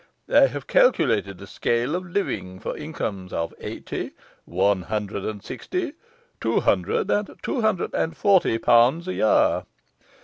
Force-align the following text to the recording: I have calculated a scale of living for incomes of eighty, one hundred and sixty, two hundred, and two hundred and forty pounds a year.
I 0.33 0.47
have 0.47 0.65
calculated 0.65 1.39
a 1.39 1.45
scale 1.45 1.93
of 1.95 2.07
living 2.09 2.59
for 2.59 2.75
incomes 2.75 3.31
of 3.31 3.53
eighty, 3.59 4.13
one 4.45 4.81
hundred 4.81 5.23
and 5.25 5.43
sixty, 5.43 5.93
two 6.39 6.61
hundred, 6.61 7.11
and 7.11 7.29
two 7.43 7.61
hundred 7.61 7.93
and 7.93 8.17
forty 8.17 8.57
pounds 8.57 9.07
a 9.07 9.13
year. 9.13 9.63